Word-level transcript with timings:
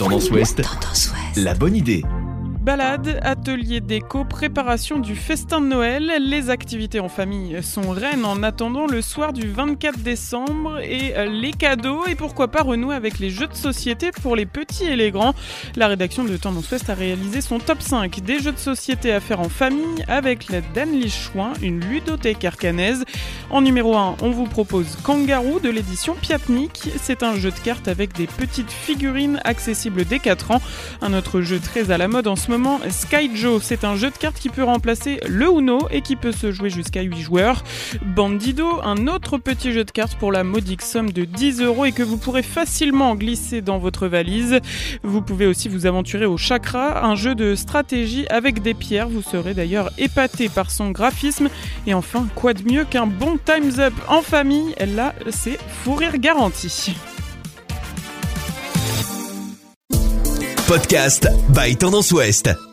Tendance 0.00 0.30
Ouest. 0.30 0.62
La 1.36 1.52
bonne 1.52 1.76
idée. 1.76 2.02
Balade, 2.62 3.20
atelier 3.22 3.80
déco, 3.80 4.24
préparation 4.24 4.98
du 4.98 5.14
festin 5.14 5.60
de 5.60 5.66
Noël, 5.66 6.10
les 6.20 6.48
activités 6.48 7.00
en 7.00 7.10
famille 7.10 7.62
sont 7.62 7.90
reines 7.90 8.24
en 8.24 8.42
attendant 8.42 8.86
le 8.86 9.02
soir 9.02 9.34
du 9.34 9.48
24 9.48 9.98
décembre 9.98 10.78
et 10.80 11.14
les 11.26 11.52
cadeaux 11.52 12.06
et 12.06 12.14
pourquoi 12.14 12.48
pas 12.48 12.62
renouer 12.62 12.94
avec 12.94 13.18
les 13.18 13.28
jeux 13.28 13.46
de 13.46 13.54
société 13.54 14.10
pour 14.10 14.36
les 14.36 14.46
petits 14.46 14.84
et 14.84 14.96
les 14.96 15.10
grands. 15.10 15.34
La 15.76 15.86
rédaction 15.86 16.24
de 16.24 16.36
Tendance 16.36 16.70
Ouest 16.70 16.88
a 16.88 16.94
réalisé 16.94 17.42
son 17.42 17.58
top 17.58 17.82
5 17.82 18.20
des 18.20 18.40
jeux 18.40 18.52
de 18.52 18.58
société 18.58 19.12
à 19.12 19.20
faire 19.20 19.40
en 19.40 19.48
famille 19.48 20.04
avec 20.08 20.48
l'aide 20.48 20.64
d'Anne 20.74 21.08
Chouin, 21.08 21.52
une 21.60 21.80
ludothèque 21.80 22.44
arcanaise. 22.44 23.04
En 23.52 23.62
numéro 23.62 23.96
1, 23.96 24.14
on 24.22 24.30
vous 24.30 24.44
propose 24.44 24.96
Kangaroo 25.02 25.58
de 25.58 25.68
l'édition 25.68 26.14
Piatnik. 26.14 26.88
C'est 27.02 27.24
un 27.24 27.34
jeu 27.34 27.50
de 27.50 27.58
cartes 27.58 27.88
avec 27.88 28.12
des 28.12 28.28
petites 28.28 28.70
figurines 28.70 29.40
accessibles 29.42 30.04
dès 30.04 30.20
4 30.20 30.52
ans. 30.52 30.62
Un 31.02 31.14
autre 31.14 31.40
jeu 31.40 31.58
très 31.58 31.90
à 31.90 31.98
la 31.98 32.06
mode 32.06 32.28
en 32.28 32.36
ce 32.36 32.48
moment, 32.48 32.78
Sky 32.88 33.28
Joe. 33.34 33.60
C'est 33.60 33.82
un 33.82 33.96
jeu 33.96 34.10
de 34.10 34.16
cartes 34.16 34.38
qui 34.38 34.50
peut 34.50 34.62
remplacer 34.62 35.18
le 35.26 35.46
Uno 35.46 35.80
et 35.90 36.00
qui 36.00 36.14
peut 36.14 36.30
se 36.30 36.52
jouer 36.52 36.70
jusqu'à 36.70 37.02
8 37.02 37.20
joueurs. 37.22 37.64
Bandido, 38.06 38.80
un 38.84 39.08
autre 39.08 39.36
petit 39.36 39.72
jeu 39.72 39.82
de 39.82 39.90
cartes 39.90 40.14
pour 40.14 40.30
la 40.30 40.44
modique 40.44 40.82
somme 40.82 41.10
de 41.10 41.24
10 41.24 41.60
euros 41.62 41.86
et 41.86 41.92
que 41.92 42.04
vous 42.04 42.18
pourrez 42.18 42.44
facilement 42.44 43.16
glisser 43.16 43.62
dans 43.62 43.78
votre 43.78 44.06
valise. 44.06 44.60
Vous 45.02 45.22
pouvez 45.22 45.48
aussi 45.48 45.68
vous 45.68 45.86
aventurer 45.86 46.24
au 46.24 46.36
Chakra, 46.36 47.04
un 47.04 47.16
jeu 47.16 47.34
de 47.34 47.56
stratégie 47.56 48.26
avec 48.30 48.62
des 48.62 48.74
pierres. 48.74 49.08
Vous 49.08 49.22
serez 49.22 49.54
d'ailleurs 49.54 49.90
épaté 49.98 50.48
par 50.48 50.70
son 50.70 50.92
graphisme. 50.92 51.48
Et 51.88 51.94
enfin, 51.94 52.28
quoi 52.36 52.54
de 52.54 52.62
mieux 52.62 52.84
qu'un 52.84 53.08
bon 53.08 53.39
Time's 53.44 53.78
Up 53.78 53.94
en 54.08 54.22
famille 54.22 54.74
Là, 54.94 55.14
c'est 55.30 55.58
fou 55.82 55.94
rire 55.94 56.18
garanti. 56.18 56.94
Podcast 60.66 61.28
by 61.54 61.76
Tendance 61.76 62.12
Ouest. 62.12 62.69